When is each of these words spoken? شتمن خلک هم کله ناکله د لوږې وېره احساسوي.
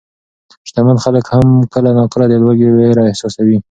شتمن 0.67 0.97
خلک 1.03 1.25
هم 1.33 1.47
کله 1.73 1.89
ناکله 1.97 2.25
د 2.29 2.33
لوږې 2.43 2.69
وېره 2.77 3.03
احساسوي. 3.09 3.57